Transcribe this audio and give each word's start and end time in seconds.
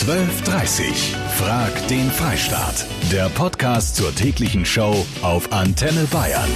12.30 0.00 1.14
Frag 1.36 1.88
den 1.88 2.10
Freistaat. 2.10 2.86
Der 3.12 3.28
Podcast 3.28 3.96
zur 3.96 4.14
täglichen 4.14 4.64
Show 4.64 5.04
auf 5.20 5.52
Antenne 5.52 6.06
Bayern. 6.10 6.48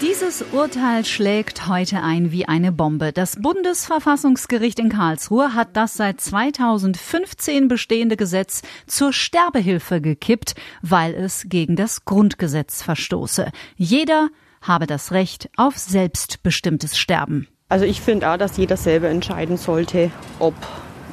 Dieses 0.00 0.42
Urteil 0.52 1.04
schlägt 1.04 1.68
heute 1.68 2.00
ein 2.02 2.32
wie 2.32 2.48
eine 2.48 2.72
Bombe. 2.72 3.12
Das 3.12 3.36
Bundesverfassungsgericht 3.36 4.78
in 4.78 4.88
Karlsruhe 4.88 5.52
hat 5.52 5.76
das 5.76 5.98
seit 5.98 6.22
2015 6.22 7.68
bestehende 7.68 8.16
Gesetz 8.16 8.62
zur 8.86 9.12
Sterbehilfe 9.12 10.00
gekippt, 10.00 10.54
weil 10.80 11.12
es 11.12 11.50
gegen 11.50 11.76
das 11.76 12.06
Grundgesetz 12.06 12.82
verstoße. 12.82 13.50
Jeder 13.76 14.28
habe 14.62 14.86
das 14.86 15.12
Recht 15.12 15.50
auf 15.58 15.76
selbstbestimmtes 15.76 16.96
Sterben. 16.96 17.46
Also 17.68 17.84
ich 17.84 18.00
finde 18.00 18.30
auch, 18.30 18.38
dass 18.38 18.56
jeder 18.56 18.78
selber 18.78 19.10
entscheiden 19.10 19.58
sollte, 19.58 20.10
ob 20.38 20.54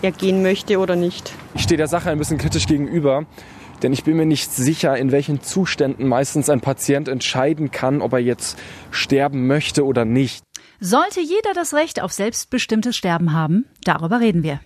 er 0.02 0.12
gehen 0.12 0.42
möchte 0.42 0.80
oder 0.80 0.96
nicht. 0.96 1.34
Ich 1.54 1.64
stehe 1.64 1.78
der 1.78 1.88
Sache 1.88 2.10
ein 2.10 2.18
bisschen 2.18 2.38
kritisch 2.38 2.68
gegenüber, 2.68 3.26
denn 3.84 3.94
ich 3.94 4.04
bin 4.04 4.18
mir 4.18 4.26
nicht 4.26 4.52
sicher, 4.52 4.98
in 4.98 5.12
welchen 5.12 5.42
Zuständen 5.42 6.08
meistens 6.08 6.50
ein 6.50 6.62
Patient 6.62 7.08
entscheiden 7.08 7.72
kann, 7.72 8.02
ob 8.02 8.14
er 8.14 8.20
jetzt 8.20 8.58
sterben 8.92 9.48
möchte 9.48 9.86
oder 9.86 10.06
nicht. 10.06 10.44
Sollte 10.80 11.22
jeder 11.22 11.54
das 11.54 11.74
Recht 11.74 12.02
auf 12.02 12.12
selbstbestimmtes 12.12 12.96
Sterben 12.96 13.34
haben? 13.34 13.66
Darüber 13.84 14.20
reden 14.20 14.44
wir. 14.44 14.60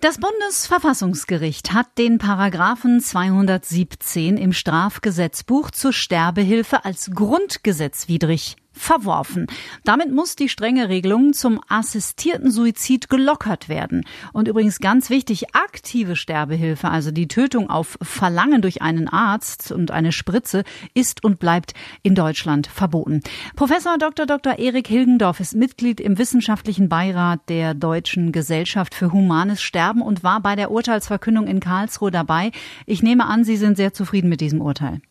Das 0.00 0.18
Bundesverfassungsgericht 0.18 1.74
hat 1.74 1.98
den 1.98 2.16
Paragraphen 2.16 3.00
217 3.00 4.38
im 4.38 4.54
Strafgesetzbuch 4.54 5.70
zur 5.70 5.92
Sterbehilfe 5.92 6.86
als 6.86 7.10
grundgesetzwidrig 7.10 8.56
verworfen. 8.80 9.46
Damit 9.84 10.10
muss 10.10 10.36
die 10.36 10.48
strenge 10.48 10.88
Regelung 10.88 11.34
zum 11.34 11.60
assistierten 11.68 12.50
Suizid 12.50 13.10
gelockert 13.10 13.68
werden. 13.68 14.04
Und 14.32 14.48
übrigens 14.48 14.78
ganz 14.78 15.10
wichtig, 15.10 15.54
aktive 15.54 16.16
Sterbehilfe, 16.16 16.88
also 16.88 17.10
die 17.10 17.28
Tötung 17.28 17.68
auf 17.68 17.98
Verlangen 18.00 18.62
durch 18.62 18.80
einen 18.80 19.06
Arzt 19.06 19.70
und 19.70 19.90
eine 19.90 20.12
Spritze, 20.12 20.64
ist 20.94 21.22
und 21.22 21.38
bleibt 21.38 21.74
in 22.02 22.14
Deutschland 22.14 22.66
verboten. 22.66 23.20
Professor 23.54 23.98
Dr. 23.98 24.24
Dr. 24.24 24.58
Erik 24.58 24.88
Hilgendorf 24.88 25.40
ist 25.40 25.54
Mitglied 25.54 26.00
im 26.00 26.16
wissenschaftlichen 26.16 26.88
Beirat 26.88 27.48
der 27.48 27.74
Deutschen 27.74 28.32
Gesellschaft 28.32 28.94
für 28.94 29.12
Humanes 29.12 29.60
Sterben 29.60 30.00
und 30.00 30.24
war 30.24 30.40
bei 30.40 30.56
der 30.56 30.70
Urteilsverkündung 30.70 31.46
in 31.46 31.60
Karlsruhe 31.60 32.10
dabei. 32.10 32.50
Ich 32.86 33.02
nehme 33.02 33.26
an, 33.26 33.44
Sie 33.44 33.56
sind 33.56 33.76
sehr 33.76 33.92
zufrieden 33.92 34.30
mit 34.30 34.40
diesem 34.40 34.62
Urteil. 34.62 35.02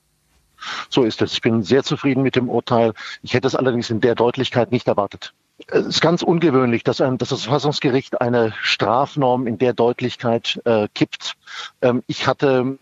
So 0.90 1.04
ist 1.04 1.22
es. 1.22 1.34
Ich 1.34 1.42
bin 1.42 1.64
sehr 1.64 1.84
zufrieden 1.84 2.24
mit 2.24 2.36
dem 2.36 2.50
Urteil. 2.50 2.94
Ich 3.22 3.34
hätte 3.34 3.48
es 3.48 3.56
allerdings 3.56 3.90
in 3.90 4.02
der 4.02 4.16
Deutlichkeit 4.16 4.72
nicht 4.72 4.88
erwartet. 4.88 5.34
Es 5.68 5.86
ist 5.86 6.02
ganz 6.02 6.24
ungewöhnlich, 6.24 6.84
dass, 6.84 7.02
ein, 7.02 7.18
dass 7.18 7.30
das 7.30 7.44
Verfassungsgericht 7.44 8.22
eine 8.22 8.54
Strafnorm 8.62 9.46
in 9.46 9.58
der 9.58 9.74
Deutlichkeit 9.74 10.62
äh, 10.66 10.88
kippt. 10.94 11.36
Ähm, 11.82 12.04
ich 12.08 12.28
hatte 12.28 12.78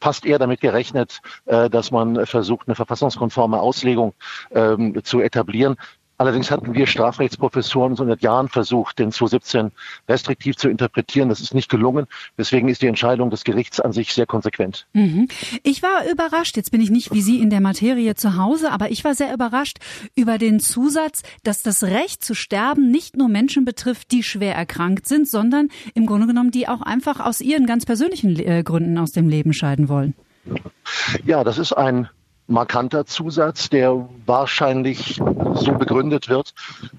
fast 0.00 0.26
eher 0.26 0.38
damit 0.38 0.60
gerechnet, 0.60 1.20
äh, 1.44 1.70
dass 1.70 1.90
man 1.90 2.26
versucht, 2.26 2.66
eine 2.66 2.74
verfassungskonforme 2.74 3.60
Auslegung 3.60 4.14
ähm, 4.50 5.02
zu 5.04 5.20
etablieren. 5.20 5.76
Allerdings 6.22 6.52
hatten 6.52 6.72
wir 6.72 6.86
Strafrechtsprofessoren 6.86 7.96
so 7.96 8.06
seit 8.06 8.22
Jahren 8.22 8.48
versucht, 8.48 9.00
den 9.00 9.10
217 9.10 9.72
restriktiv 10.08 10.56
zu 10.56 10.68
interpretieren. 10.68 11.28
Das 11.28 11.40
ist 11.40 11.52
nicht 11.52 11.68
gelungen. 11.68 12.06
Deswegen 12.38 12.68
ist 12.68 12.80
die 12.80 12.86
Entscheidung 12.86 13.28
des 13.28 13.42
Gerichts 13.42 13.80
an 13.80 13.92
sich 13.92 14.14
sehr 14.14 14.24
konsequent. 14.24 14.86
Mhm. 14.92 15.26
Ich 15.64 15.82
war 15.82 16.08
überrascht. 16.08 16.56
Jetzt 16.56 16.70
bin 16.70 16.80
ich 16.80 16.90
nicht 16.90 17.12
wie 17.12 17.22
Sie 17.22 17.40
in 17.40 17.50
der 17.50 17.60
Materie 17.60 18.14
zu 18.14 18.36
Hause, 18.36 18.70
aber 18.70 18.92
ich 18.92 19.02
war 19.02 19.16
sehr 19.16 19.34
überrascht 19.34 19.78
über 20.14 20.38
den 20.38 20.60
Zusatz, 20.60 21.24
dass 21.42 21.64
das 21.64 21.82
Recht 21.82 22.24
zu 22.24 22.36
sterben 22.36 22.92
nicht 22.92 23.16
nur 23.16 23.28
Menschen 23.28 23.64
betrifft, 23.64 24.12
die 24.12 24.22
schwer 24.22 24.54
erkrankt 24.54 25.08
sind, 25.08 25.28
sondern 25.28 25.70
im 25.94 26.06
Grunde 26.06 26.28
genommen, 26.28 26.52
die 26.52 26.68
auch 26.68 26.82
einfach 26.82 27.18
aus 27.18 27.40
ihren 27.40 27.66
ganz 27.66 27.84
persönlichen 27.84 28.38
äh, 28.38 28.62
Gründen 28.62 28.96
aus 28.96 29.10
dem 29.10 29.28
Leben 29.28 29.52
scheiden 29.52 29.88
wollen. 29.88 30.14
Ja, 31.24 31.42
das 31.42 31.58
ist 31.58 31.72
ein 31.72 32.08
markanter 32.46 33.06
Zusatz, 33.06 33.70
der 33.70 34.08
wahrscheinlich 34.26 35.20
so 35.54 35.72
begründet 35.72 36.28
wird, 36.28 36.54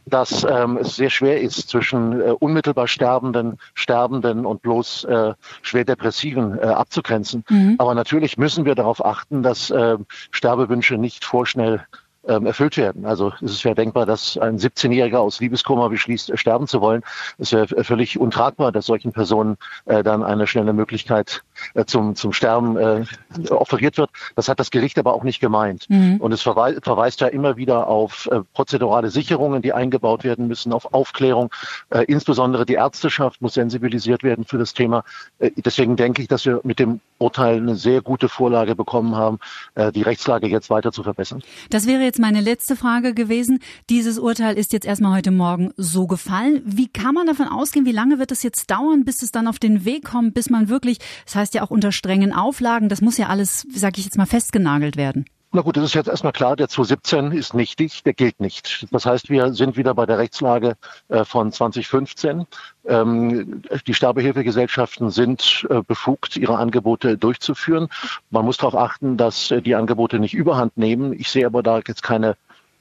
dass 0.06 0.44
ähm, 0.44 0.78
es 0.78 0.96
sehr 0.96 1.10
schwer 1.10 1.42
ist, 1.42 1.70
zwischen 1.70 2.22
äh, 2.22 2.32
unmittelbar 2.32 2.88
Sterbenden, 2.88 3.58
Sterbenden 3.74 4.46
und 4.46 4.62
bloß 4.62 5.04
äh, 5.06 5.34
schwer 5.62 5.86
Depressiven 5.86 6.58
äh, 6.58 6.64
abzugrenzen. 6.64 7.44
Mhm. 7.50 7.76
Aber 7.78 7.94
natürlich 7.94 8.38
müssen 8.38 8.66
wir 8.66 8.76
darauf 8.76 9.04
achten, 9.04 9.44
dass 9.44 9.70
äh, 9.70 9.98
Sterbewünsche 10.32 10.98
nicht 10.98 11.26
vorschnell 11.26 11.86
ähm, 12.28 12.46
erfüllt 12.46 12.78
werden. 12.78 13.06
Also 13.06 13.34
es 13.42 13.52
ist 13.52 13.64
ja 13.64 13.74
denkbar, 13.74 14.06
dass 14.06 14.38
ein 14.38 14.58
17-Jähriger 14.58 15.18
aus 15.18 15.40
Liebeskummer 15.40 15.90
beschließt, 15.90 16.38
sterben 16.38 16.68
zu 16.68 16.82
wollen. 16.82 17.02
Es 17.38 17.52
wäre 17.52 17.84
völlig 17.84 18.20
untragbar, 18.20 18.72
dass 18.72 18.86
solchen 18.86 19.12
Personen 19.12 19.58
äh, 19.86 20.04
dann 20.04 20.24
eine 20.24 20.48
schnelle 20.48 20.74
Möglichkeit 20.74 21.44
äh, 21.74 21.86
zum, 21.86 22.16
zum 22.16 22.34
Sterben 22.34 22.78
äh, 22.78 23.06
offeriert 23.50 23.98
wird. 23.98 24.10
Das 24.36 24.48
hat 24.48 24.60
das 24.60 24.72
Gericht 24.72 24.98
aber 25.00 25.14
auch 25.14 25.24
nicht 25.24 25.40
gemeint. 25.40 25.90
Mhm. 25.90 26.18
Und 26.18 26.32
es 26.32 26.42
verweist, 26.42 26.84
verweist 26.84 27.22
ja 27.22 27.28
immer 27.28 27.58
wieder 27.58 27.88
auf 27.88 28.28
äh, 28.32 28.42
prozedurale 28.54 29.10
Sicherungen, 29.10 29.62
die 29.62 29.74
eingebaut 29.74 30.24
werden 30.24 30.48
müssen, 30.48 30.74
auf 30.74 30.94
Aufklärung. 30.94 31.52
Äh, 31.90 32.04
insbesondere 32.06 32.66
die 32.66 32.74
Ärzteschaft 32.74 33.42
muss 33.42 33.56
sensibilisiert 33.56 34.24
werden 34.24 34.46
für 34.46 34.58
das 34.58 34.74
Thema. 34.74 35.04
Äh, 35.40 35.52
deswegen 35.58 35.96
denke 35.96 36.22
ich, 36.22 36.28
dass 36.28 36.46
wir 36.46 36.62
mit 36.64 36.80
dem 36.80 37.00
Urteil 37.24 37.58
eine 37.58 37.76
sehr 37.76 38.02
gute 38.02 38.30
Vorlage 38.30 38.76
bekommen 38.76 39.16
haben, 39.16 39.40
äh, 39.76 39.92
die 39.92 40.02
Rechtslage 40.02 40.48
jetzt 40.48 40.70
weiter 40.70 40.92
zu 40.92 41.04
verbessern. 41.04 41.42
Das 41.70 41.88
wäre 41.88 42.04
jetzt 42.04 42.20
meine 42.20 42.42
letzte 42.42 42.76
Frage 42.76 43.14
gewesen. 43.14 43.60
Dieses 43.90 44.20
Urteil 44.20 44.58
ist 44.58 44.74
jetzt 44.74 44.86
erstmal 44.86 45.18
heute 45.18 45.32
Morgen 45.32 45.72
so 45.78 46.08
gefallen. 46.08 46.62
Wie 46.66 46.88
kann 46.88 47.16
man 47.16 47.28
davon 47.28 47.48
ausgehen, 47.48 47.86
wie 47.86 47.92
lange 47.92 48.20
wird 48.20 48.32
es 48.32 48.44
jetzt 48.44 48.70
dauern, 48.70 49.06
bis 49.06 49.22
es 49.22 49.32
dann 49.32 49.48
auf 49.48 49.60
den 49.60 49.86
Weg 49.86 50.06
kommt, 50.06 50.34
bis 50.34 50.50
man 50.50 50.70
wirklich, 50.70 51.00
das 51.26 51.36
heißt 51.36 51.54
ja 51.54 51.64
auch 51.64 51.72
unter 51.72 51.92
strengen 51.92 52.34
Auflagen, 52.34 52.90
das 52.90 53.02
muss 53.02 53.18
ja 53.18 53.28
alles, 53.28 53.66
sage 53.74 54.00
ich 54.00 54.06
jetzt 54.06 54.18
mal, 54.18 54.26
festgenagelt 54.26 54.98
werden. 54.98 55.26
Na 55.56 55.62
gut, 55.62 55.78
das 55.78 55.84
ist 55.84 55.94
jetzt 55.94 56.08
erstmal 56.08 56.34
klar, 56.34 56.56
der 56.56 56.68
217 56.68 57.32
ist 57.32 57.54
nichtig, 57.54 58.02
der 58.02 58.14
gilt 58.14 58.40
nicht. 58.40 58.88
Das 58.90 59.06
heißt, 59.06 59.30
wir 59.30 59.54
sind 59.54 59.78
wieder 59.78 59.94
bei 59.94 60.08
der 60.08 60.18
Rechtslage 60.18 60.78
äh, 61.10 61.24
von 61.26 61.52
2015. 61.52 62.48
Ähm, 62.88 63.62
die 63.86 63.94
Sterbehilfegesellschaften 63.94 65.12
sind 65.12 65.68
äh, 65.70 65.84
befugt, 65.84 66.38
ihre 66.38 66.58
Angebote 66.58 67.20
durchzuführen. 67.20 67.90
Man 68.32 68.46
muss 68.46 68.58
darauf 68.58 68.76
achten, 68.76 69.16
dass 69.16 69.52
äh, 69.52 69.62
die 69.62 69.76
Angebote 69.76 70.18
nicht 70.18 70.34
überhand 70.34 70.76
nehmen. 70.76 71.14
Ich 71.14 71.30
sehe 71.30 71.46
aber 71.46 71.62
da 71.62 71.82
jetzt 71.88 72.02
keine 72.02 72.36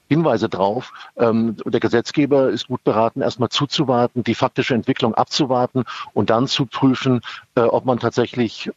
Hinweise 0.09 0.49
drauf. 0.49 0.95
Ähm, 1.19 1.57
der 1.67 1.81
Gesetzgeber 1.81 2.49
ist 2.49 2.69
gut 2.69 2.83
beraten, 2.85 3.21
erstmal 3.21 3.51
zuzuwarten, 3.51 4.25
die 4.25 4.35
faktische 4.35 4.75
Entwicklung 4.75 5.15
abzuwarten 5.15 5.85
und 6.15 6.31
dann 6.31 6.47
zu 6.47 6.65
prüfen, 6.65 7.21
ob 7.55 7.85
man 7.85 7.99
tatsächlich 7.99 8.71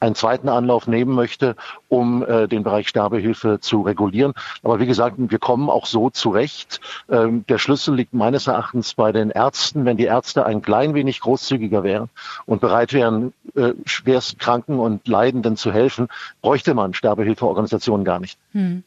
einen 0.00 0.14
zweiten 0.14 0.48
Anlauf 0.48 0.86
nehmen 0.86 1.14
möchte, 1.14 1.56
um 1.88 2.24
äh, 2.24 2.46
den 2.46 2.62
Bereich 2.62 2.88
Sterbehilfe 2.88 3.58
zu 3.60 3.82
regulieren. 3.82 4.34
Aber 4.62 4.80
wie 4.80 4.86
gesagt, 4.86 5.16
wir 5.18 5.38
kommen 5.38 5.70
auch 5.70 5.86
so 5.86 6.10
zurecht. 6.10 6.80
Ähm, 7.10 7.44
der 7.48 7.58
Schlüssel 7.58 7.94
liegt 7.94 8.14
meines 8.14 8.46
Erachtens 8.46 8.94
bei 8.94 9.12
den 9.12 9.30
Ärzten. 9.30 9.84
Wenn 9.84 9.96
die 9.96 10.04
Ärzte 10.04 10.46
ein 10.46 10.62
klein 10.62 10.94
wenig 10.94 11.20
großzügiger 11.20 11.82
wären 11.82 12.08
und 12.46 12.60
bereit 12.60 12.92
wären, 12.92 13.32
äh, 13.54 13.72
schwerst 13.84 14.38
Kranken 14.38 14.78
und 14.78 15.06
Leidenden 15.08 15.56
zu 15.56 15.72
helfen, 15.72 16.08
bräuchte 16.42 16.74
man 16.74 16.94
Sterbehilfeorganisationen 16.94 18.04
gar 18.04 18.20
nicht. 18.20 18.38
Hm. 18.52 18.84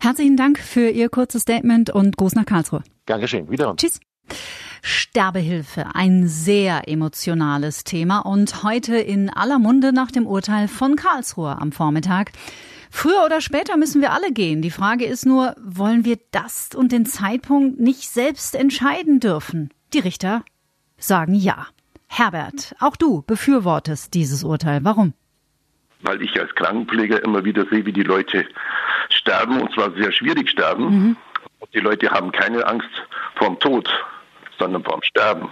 Herzlichen 0.00 0.36
Dank 0.36 0.58
für 0.58 0.88
Ihr 0.88 1.08
kurzes 1.08 1.42
Statement 1.42 1.90
und 1.90 2.16
Gruß 2.16 2.34
nach 2.34 2.46
Karlsruhe. 2.46 2.82
Gern 3.06 3.20
geschehen. 3.20 3.50
Wiederum. 3.50 3.76
Tschüss. 3.76 4.00
Sterbehilfe, 4.82 5.86
ein 5.94 6.28
sehr 6.28 6.88
emotionales 6.88 7.84
Thema 7.84 8.20
und 8.20 8.62
heute 8.62 8.96
in 8.96 9.30
aller 9.30 9.58
Munde 9.58 9.92
nach 9.92 10.10
dem 10.10 10.26
Urteil 10.26 10.68
von 10.68 10.96
Karlsruhe 10.96 11.58
am 11.60 11.72
Vormittag. 11.72 12.32
Früher 12.90 13.24
oder 13.24 13.40
später 13.40 13.76
müssen 13.76 14.00
wir 14.00 14.12
alle 14.12 14.32
gehen. 14.32 14.62
Die 14.62 14.70
Frage 14.70 15.04
ist 15.04 15.26
nur, 15.26 15.54
wollen 15.62 16.04
wir 16.04 16.18
das 16.30 16.70
und 16.74 16.92
den 16.92 17.06
Zeitpunkt 17.06 17.80
nicht 17.80 18.08
selbst 18.08 18.54
entscheiden 18.54 19.20
dürfen? 19.20 19.70
Die 19.92 20.00
Richter 20.00 20.42
sagen 20.96 21.34
ja. 21.34 21.66
Herbert, 22.10 22.74
auch 22.80 22.96
du 22.96 23.22
befürwortest 23.22 24.14
dieses 24.14 24.42
Urteil. 24.42 24.80
Warum? 24.82 25.12
Weil 26.00 26.22
ich 26.22 26.40
als 26.40 26.54
Krankenpfleger 26.54 27.22
immer 27.22 27.44
wieder 27.44 27.66
sehe, 27.70 27.84
wie 27.84 27.92
die 27.92 28.02
Leute 28.02 28.46
sterben 29.10 29.60
und 29.60 29.72
zwar 29.74 29.92
sehr 29.92 30.10
schwierig 30.12 30.48
sterben. 30.48 30.84
Mhm. 30.84 31.16
Und 31.58 31.74
die 31.74 31.80
Leute 31.80 32.10
haben 32.10 32.32
keine 32.32 32.66
Angst 32.66 32.88
vorm 33.36 33.58
Tod 33.58 33.90
sondern 34.58 34.84
vorm 34.84 35.02
Sterben. 35.02 35.48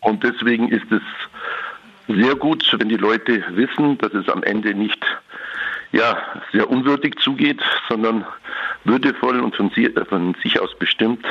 Und 0.00 0.22
deswegen 0.24 0.68
ist 0.68 0.90
es 0.90 1.02
sehr 2.08 2.34
gut, 2.34 2.64
wenn 2.78 2.88
die 2.88 2.96
Leute 2.96 3.44
wissen, 3.50 3.98
dass 3.98 4.12
es 4.12 4.28
am 4.28 4.42
Ende 4.42 4.74
nicht 4.74 5.04
ja, 5.92 6.16
sehr 6.52 6.68
unwürdig 6.70 7.16
zugeht, 7.18 7.60
sondern 7.88 8.24
würdevoll 8.84 9.40
und 9.40 9.54
von, 9.54 9.70
sie, 9.74 9.92
von 10.08 10.34
sich 10.42 10.58
aus 10.58 10.76
bestimmt. 10.78 11.24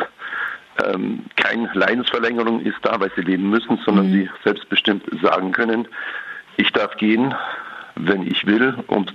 Ähm, 0.86 1.26
keine 1.36 1.70
Leidensverlängerung 1.74 2.62
ist 2.62 2.78
da, 2.84 3.00
weil 3.00 3.12
sie 3.16 3.22
leben 3.22 3.50
müssen, 3.50 3.80
sondern 3.86 4.10
mhm. 4.10 4.14
sie 4.14 4.30
selbstbestimmt 4.44 5.04
sagen 5.22 5.52
können, 5.52 5.88
ich 6.58 6.72
darf 6.72 6.96
gehen, 6.98 7.34
wenn 7.96 8.26
ich 8.26 8.46
will 8.46 8.76
und 8.88 9.14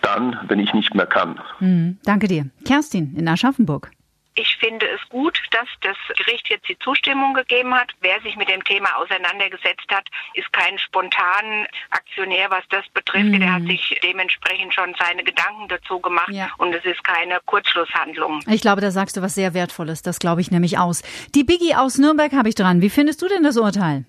dann, 0.00 0.38
wenn 0.48 0.58
ich 0.58 0.72
nicht 0.72 0.94
mehr 0.94 1.06
kann. 1.06 1.40
Mhm. 1.60 1.98
Danke 2.04 2.28
dir. 2.28 2.46
Kerstin 2.64 3.14
in 3.16 3.28
Aschaffenburg. 3.28 3.90
Ich 4.36 4.56
finde 4.56 4.86
es 4.86 5.08
gut, 5.10 5.38
dass 5.52 5.68
das 5.82 5.96
Gericht 6.16 6.48
jetzt 6.48 6.68
die 6.68 6.78
Zustimmung 6.80 7.34
gegeben 7.34 7.72
hat. 7.72 7.92
Wer 8.00 8.20
sich 8.22 8.36
mit 8.36 8.48
dem 8.48 8.64
Thema 8.64 8.88
auseinandergesetzt 8.96 9.86
hat, 9.92 10.08
ist 10.34 10.52
kein 10.52 10.76
spontan 10.78 11.66
Aktionär, 11.90 12.50
was 12.50 12.64
das 12.70 12.84
betrifft. 12.88 13.26
Mhm. 13.26 13.40
Der 13.40 13.52
hat 13.54 13.62
sich 13.62 14.00
dementsprechend 14.02 14.74
schon 14.74 14.92
seine 14.98 15.22
Gedanken 15.22 15.68
dazu 15.68 16.00
gemacht 16.00 16.30
ja. 16.30 16.48
und 16.58 16.74
es 16.74 16.84
ist 16.84 17.04
keine 17.04 17.38
Kurzschlusshandlung. 17.46 18.40
Ich 18.48 18.60
glaube, 18.60 18.80
da 18.80 18.90
sagst 18.90 19.16
du 19.16 19.22
was 19.22 19.36
sehr 19.36 19.54
Wertvolles. 19.54 20.02
Das 20.02 20.18
glaube 20.18 20.40
ich 20.40 20.50
nämlich 20.50 20.78
aus. 20.78 21.02
Die 21.34 21.44
Biggie 21.44 21.76
aus 21.76 21.98
Nürnberg 21.98 22.32
habe 22.32 22.48
ich 22.48 22.56
dran. 22.56 22.82
Wie 22.82 22.90
findest 22.90 23.22
du 23.22 23.28
denn 23.28 23.44
das 23.44 23.56
Urteil? 23.56 24.04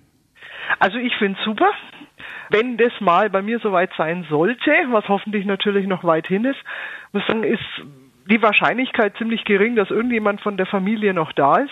Also 0.79 0.97
ich 0.97 1.15
finde 1.17 1.37
es 1.37 1.45
super. 1.45 1.71
Wenn 2.49 2.77
das 2.77 2.93
mal 2.99 3.29
bei 3.29 3.41
mir 3.41 3.59
soweit 3.59 3.91
sein 3.97 4.25
sollte, 4.29 4.71
was 4.89 5.07
hoffentlich 5.07 5.45
natürlich 5.45 5.87
noch 5.87 6.03
weit 6.03 6.27
hin 6.27 6.45
ist, 6.45 6.59
muss 7.11 7.25
sagen, 7.27 7.43
ist 7.43 7.59
die 8.29 8.41
Wahrscheinlichkeit 8.41 9.15
ziemlich 9.17 9.45
gering, 9.45 9.75
dass 9.75 9.89
irgendjemand 9.89 10.41
von 10.41 10.57
der 10.57 10.65
Familie 10.65 11.13
noch 11.13 11.31
da 11.33 11.57
ist. 11.57 11.71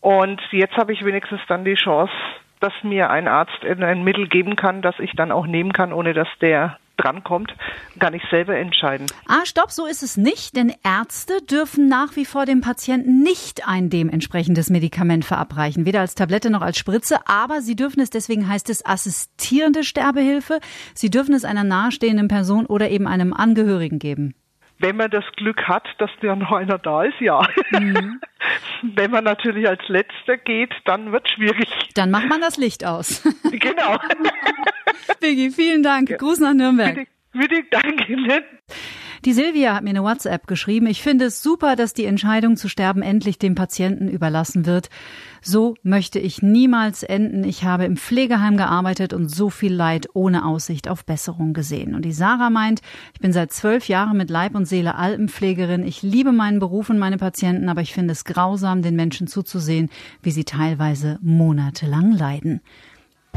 Und 0.00 0.40
jetzt 0.50 0.76
habe 0.76 0.92
ich 0.92 1.04
wenigstens 1.04 1.40
dann 1.48 1.64
die 1.64 1.74
Chance, 1.74 2.12
dass 2.60 2.72
mir 2.82 3.10
ein 3.10 3.28
Arzt 3.28 3.64
ein 3.64 4.04
Mittel 4.04 4.28
geben 4.28 4.56
kann, 4.56 4.82
das 4.82 4.98
ich 4.98 5.12
dann 5.12 5.32
auch 5.32 5.46
nehmen 5.46 5.72
kann, 5.72 5.92
ohne 5.92 6.14
dass 6.14 6.28
der 6.40 6.78
drankommt, 6.96 7.54
kann 7.98 8.14
ich 8.14 8.22
selber 8.30 8.56
entscheiden. 8.56 9.06
Ah, 9.28 9.44
stopp, 9.44 9.70
so 9.70 9.86
ist 9.86 10.02
es 10.02 10.16
nicht, 10.16 10.56
denn 10.56 10.72
Ärzte 10.82 11.34
dürfen 11.42 11.88
nach 11.88 12.16
wie 12.16 12.24
vor 12.24 12.46
dem 12.46 12.62
Patienten 12.62 13.22
nicht 13.22 13.68
ein 13.68 13.90
dementsprechendes 13.90 14.70
Medikament 14.70 15.24
verabreichen, 15.24 15.84
weder 15.84 16.00
als 16.00 16.14
Tablette 16.14 16.50
noch 16.50 16.62
als 16.62 16.78
Spritze, 16.78 17.18
aber 17.26 17.60
sie 17.60 17.76
dürfen 17.76 18.00
es, 18.00 18.10
deswegen 18.10 18.48
heißt 18.48 18.70
es 18.70 18.84
assistierende 18.84 19.84
Sterbehilfe, 19.84 20.58
sie 20.94 21.10
dürfen 21.10 21.34
es 21.34 21.44
einer 21.44 21.64
nahestehenden 21.64 22.28
Person 22.28 22.66
oder 22.66 22.90
eben 22.90 23.06
einem 23.06 23.32
Angehörigen 23.34 23.98
geben. 23.98 24.34
Wenn 24.78 24.96
man 24.96 25.10
das 25.10 25.24
Glück 25.36 25.66
hat, 25.66 25.86
dass 25.98 26.10
da 26.20 26.36
noch 26.36 26.52
einer 26.52 26.78
da 26.78 27.04
ist, 27.04 27.18
ja. 27.20 27.46
Mhm. 27.70 28.20
Wenn 28.82 29.10
man 29.10 29.24
natürlich 29.24 29.66
als 29.66 29.86
Letzter 29.88 30.36
geht, 30.36 30.74
dann 30.84 31.12
wird 31.12 31.28
schwierig. 31.30 31.68
Dann 31.94 32.10
macht 32.10 32.28
man 32.28 32.40
das 32.40 32.56
Licht 32.58 32.84
aus. 32.84 33.22
genau. 33.50 33.98
Biggie, 35.20 35.50
vielen 35.50 35.82
Dank. 35.82 36.10
Ja. 36.10 36.16
Gruß 36.18 36.40
nach 36.40 36.52
Nürnberg. 36.52 36.94
Bitte, 36.94 37.08
bitte 37.32 37.64
danke. 37.70 38.44
Die 39.26 39.32
Silvia 39.32 39.74
hat 39.74 39.82
mir 39.82 39.90
eine 39.90 40.04
WhatsApp 40.04 40.46
geschrieben. 40.46 40.86
Ich 40.86 41.02
finde 41.02 41.24
es 41.24 41.42
super, 41.42 41.74
dass 41.74 41.92
die 41.92 42.04
Entscheidung 42.04 42.56
zu 42.56 42.68
sterben 42.68 43.02
endlich 43.02 43.40
dem 43.40 43.56
Patienten 43.56 44.06
überlassen 44.06 44.66
wird. 44.66 44.88
So 45.42 45.74
möchte 45.82 46.20
ich 46.20 46.42
niemals 46.42 47.02
enden. 47.02 47.42
Ich 47.42 47.64
habe 47.64 47.86
im 47.86 47.96
Pflegeheim 47.96 48.56
gearbeitet 48.56 49.12
und 49.12 49.28
so 49.28 49.50
viel 49.50 49.74
Leid 49.74 50.06
ohne 50.14 50.46
Aussicht 50.46 50.86
auf 50.86 51.04
Besserung 51.04 51.54
gesehen. 51.54 51.96
Und 51.96 52.04
die 52.04 52.12
Sarah 52.12 52.50
meint, 52.50 52.82
ich 53.14 53.20
bin 53.20 53.32
seit 53.32 53.50
zwölf 53.50 53.88
Jahren 53.88 54.16
mit 54.16 54.30
Leib 54.30 54.54
und 54.54 54.66
Seele 54.66 54.94
Alpenpflegerin. 54.94 55.84
Ich 55.84 56.02
liebe 56.02 56.30
meinen 56.30 56.60
Beruf 56.60 56.88
und 56.88 57.00
meine 57.00 57.18
Patienten, 57.18 57.68
aber 57.68 57.80
ich 57.80 57.92
finde 57.92 58.12
es 58.12 58.24
grausam, 58.26 58.80
den 58.80 58.94
Menschen 58.94 59.26
zuzusehen, 59.26 59.90
wie 60.22 60.30
sie 60.30 60.44
teilweise 60.44 61.18
monatelang 61.20 62.12
leiden. 62.12 62.60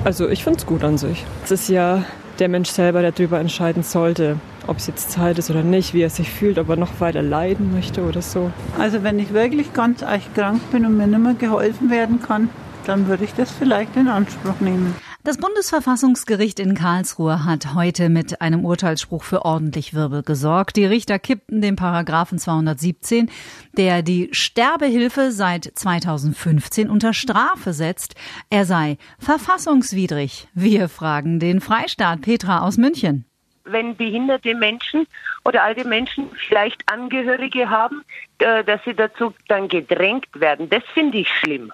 Also 0.03 0.30
ich 0.30 0.44
finde 0.44 0.59
es 0.59 0.68
gut 0.68 0.83
an 0.83 1.00
sich. 1.00 1.25
Es 1.44 1.50
ist 1.50 1.68
ja 1.68 2.06
der 2.39 2.50
Mensch 2.50 2.69
selber, 2.69 3.01
der 3.01 3.12
darüber 3.12 3.39
entscheiden 3.39 3.83
sollte, 3.83 4.38
ob 4.68 4.77
es 4.77 4.88
jetzt 4.88 5.12
Zeit 5.12 5.38
ist 5.38 5.50
oder 5.50 5.63
nicht, 5.63 5.94
wie 5.94 6.01
er 6.01 6.09
sich 6.09 6.30
fühlt, 6.30 6.57
ob 6.57 6.69
er 6.69 6.75
noch 6.75 7.00
weiter 7.00 7.21
leiden 7.21 7.74
möchte 7.74 8.01
oder 8.03 8.21
so. 8.21 8.51
Also 8.77 9.03
wenn 9.03 9.19
ich 9.19 9.33
wirklich 9.33 9.74
ganz 9.74 10.01
echt 10.01 10.33
krank 10.36 10.62
bin 10.71 10.86
und 10.86 10.97
mir 10.97 11.07
nicht 11.07 11.19
mehr 11.19 11.33
geholfen 11.33 11.89
werden 11.89 12.21
kann, 12.21 12.50
dann 12.86 13.07
würde 13.07 13.24
ich 13.24 13.33
das 13.33 13.51
vielleicht 13.51 13.95
in 13.95 14.07
Anspruch 14.07 14.59
nehmen. 14.59 14.95
Das 15.21 15.38
Bundesverfassungsgericht 15.38 16.62
in 16.62 16.75
Karlsruhe 16.75 17.44
hat 17.44 17.75
heute 17.75 18.07
mit 18.07 18.39
einem 18.39 18.63
Urteilsspruch 18.63 19.24
für 19.24 19.44
ordentlich 19.44 19.94
Wirbel 19.94 20.24
gesorgt. 20.24 20.77
Die 20.77 20.86
Richter 20.86 21.19
kippten 21.19 21.60
den 21.60 21.75
Paragraphen 21.75 22.39
217, 22.39 23.30
der 23.74 24.01
die 24.01 24.30
Sterbehilfe 24.31 25.31
seit 25.31 25.66
2015 25.66 26.89
unter 26.89 27.13
Strafe 27.13 27.74
setzt. 27.74 28.16
Er 28.50 28.63
sei 28.63 28.98
verfassungswidrig. 29.19 30.48
Wir 30.54 30.88
fragen 30.88 31.42
den 31.42 31.60
Freistaat 31.60 32.21
Petra 32.21 32.62
aus 32.66 32.77
München 32.77 33.25
wenn 33.71 33.95
behinderte 33.95 34.56
Menschen 34.56 35.06
oder 35.45 35.63
alte 35.63 35.88
Menschen 35.88 36.31
vielleicht 36.48 36.81
Angehörige 36.92 37.69
haben, 37.69 38.04
äh, 38.39 38.63
dass 38.63 38.83
sie 38.83 38.95
dazu 38.95 39.33
dann 39.48 39.68
gedrängt 39.68 40.27
werden. 40.33 40.69
Das 40.69 40.83
finde 40.94 41.19
ich 41.19 41.30
schlimm. 41.30 41.71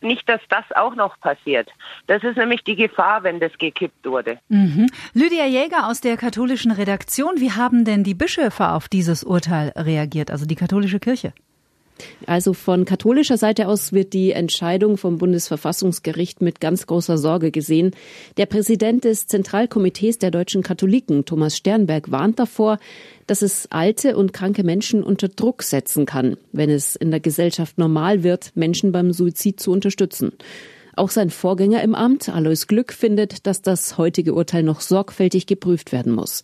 Nicht, 0.00 0.28
dass 0.28 0.40
das 0.48 0.64
auch 0.74 0.94
noch 0.94 1.18
passiert. 1.20 1.68
Das 2.06 2.22
ist 2.22 2.36
nämlich 2.36 2.62
die 2.64 2.76
Gefahr, 2.76 3.22
wenn 3.22 3.40
das 3.40 3.52
gekippt 3.58 4.04
wurde. 4.06 4.38
Mhm. 4.48 4.86
Lydia 5.12 5.46
Jäger 5.46 5.88
aus 5.88 6.00
der 6.00 6.16
katholischen 6.16 6.70
Redaktion, 6.70 7.34
wie 7.36 7.52
haben 7.52 7.84
denn 7.84 8.04
die 8.04 8.14
Bischöfe 8.14 8.70
auf 8.70 8.88
dieses 8.88 9.24
Urteil 9.24 9.72
reagiert, 9.76 10.30
also 10.30 10.46
die 10.46 10.56
katholische 10.56 11.00
Kirche? 11.00 11.32
Also 12.26 12.52
von 12.52 12.84
katholischer 12.84 13.36
Seite 13.36 13.68
aus 13.68 13.92
wird 13.92 14.12
die 14.12 14.32
Entscheidung 14.32 14.96
vom 14.96 15.18
Bundesverfassungsgericht 15.18 16.42
mit 16.42 16.60
ganz 16.60 16.86
großer 16.86 17.18
Sorge 17.18 17.50
gesehen. 17.50 17.92
Der 18.36 18.46
Präsident 18.46 19.04
des 19.04 19.26
Zentralkomitees 19.26 20.18
der 20.18 20.30
deutschen 20.30 20.62
Katholiken, 20.62 21.24
Thomas 21.24 21.56
Sternberg, 21.56 22.10
warnt 22.10 22.38
davor, 22.38 22.78
dass 23.26 23.42
es 23.42 23.70
alte 23.70 24.16
und 24.16 24.32
kranke 24.32 24.64
Menschen 24.64 25.02
unter 25.02 25.28
Druck 25.28 25.62
setzen 25.62 26.06
kann, 26.06 26.36
wenn 26.52 26.70
es 26.70 26.96
in 26.96 27.10
der 27.10 27.20
Gesellschaft 27.20 27.78
normal 27.78 28.22
wird, 28.22 28.52
Menschen 28.54 28.92
beim 28.92 29.12
Suizid 29.12 29.60
zu 29.60 29.70
unterstützen. 29.70 30.32
Auch 30.96 31.10
sein 31.10 31.30
Vorgänger 31.30 31.82
im 31.82 31.94
Amt, 31.94 32.28
Alois 32.28 32.66
Glück, 32.68 32.92
findet, 32.92 33.46
dass 33.46 33.62
das 33.62 33.98
heutige 33.98 34.32
Urteil 34.32 34.62
noch 34.62 34.80
sorgfältig 34.80 35.46
geprüft 35.46 35.90
werden 35.90 36.12
muss. 36.12 36.42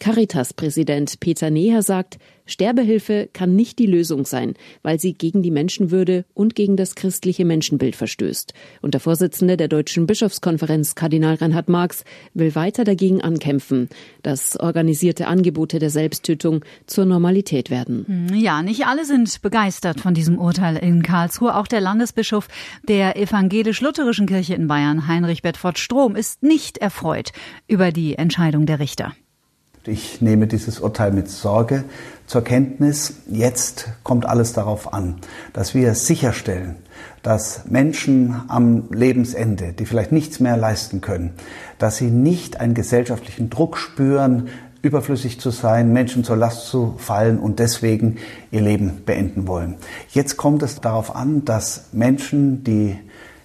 Caritas-Präsident 0.00 1.20
Peter 1.20 1.50
Neher 1.50 1.82
sagt, 1.82 2.18
Sterbehilfe 2.46 3.28
kann 3.32 3.54
nicht 3.54 3.78
die 3.78 3.86
Lösung 3.86 4.24
sein, 4.24 4.54
weil 4.82 4.98
sie 4.98 5.14
gegen 5.14 5.42
die 5.42 5.52
Menschenwürde 5.52 6.24
und 6.34 6.54
gegen 6.54 6.76
das 6.76 6.96
christliche 6.96 7.44
Menschenbild 7.44 7.94
verstößt. 7.94 8.52
Und 8.82 8.94
der 8.94 9.00
Vorsitzende 9.00 9.56
der 9.56 9.68
Deutschen 9.68 10.06
Bischofskonferenz, 10.06 10.96
Kardinal 10.96 11.36
Reinhard 11.36 11.68
Marx, 11.68 12.04
will 12.34 12.54
weiter 12.56 12.82
dagegen 12.82 13.20
ankämpfen, 13.20 13.88
dass 14.22 14.58
organisierte 14.58 15.28
Angebote 15.28 15.78
der 15.78 15.90
Selbsttötung 15.90 16.64
zur 16.86 17.04
Normalität 17.04 17.70
werden. 17.70 18.32
Ja, 18.34 18.62
nicht 18.62 18.86
alle 18.86 19.04
sind 19.04 19.42
begeistert 19.42 20.00
von 20.00 20.14
diesem 20.14 20.38
Urteil 20.38 20.76
in 20.76 21.02
Karlsruhe. 21.02 21.54
Auch 21.54 21.68
der 21.68 21.80
Landesbischof 21.80 22.48
der 22.82 23.16
evangelisch-lutherischen 23.16 24.26
Kirche 24.26 24.54
in 24.54 24.66
Bayern, 24.66 25.06
Heinrich 25.06 25.42
Bedford 25.42 25.78
Strom, 25.78 26.16
ist 26.16 26.42
nicht 26.42 26.78
erfreut 26.78 27.32
über 27.68 27.92
die 27.92 28.16
Entscheidung 28.16 28.66
der 28.66 28.80
Richter. 28.80 29.14
Ich 29.86 30.20
nehme 30.20 30.46
dieses 30.46 30.78
Urteil 30.78 31.10
mit 31.10 31.30
Sorge 31.30 31.84
zur 32.26 32.44
Kenntnis. 32.44 33.14
Jetzt 33.26 33.88
kommt 34.02 34.26
alles 34.26 34.52
darauf 34.52 34.92
an, 34.92 35.16
dass 35.54 35.74
wir 35.74 35.94
sicherstellen, 35.94 36.76
dass 37.22 37.64
Menschen 37.64 38.42
am 38.48 38.90
Lebensende, 38.90 39.72
die 39.72 39.86
vielleicht 39.86 40.12
nichts 40.12 40.38
mehr 40.38 40.58
leisten 40.58 41.00
können, 41.00 41.32
dass 41.78 41.96
sie 41.96 42.10
nicht 42.10 42.60
einen 42.60 42.74
gesellschaftlichen 42.74 43.48
Druck 43.48 43.78
spüren, 43.78 44.48
überflüssig 44.82 45.40
zu 45.40 45.48
sein, 45.48 45.94
Menschen 45.94 46.24
zur 46.24 46.36
Last 46.36 46.66
zu 46.66 46.96
fallen 46.98 47.38
und 47.38 47.58
deswegen 47.58 48.18
ihr 48.50 48.60
Leben 48.60 49.02
beenden 49.06 49.48
wollen. 49.48 49.76
Jetzt 50.10 50.36
kommt 50.36 50.62
es 50.62 50.82
darauf 50.82 51.16
an, 51.16 51.46
dass 51.46 51.86
Menschen, 51.92 52.64
die 52.64 52.98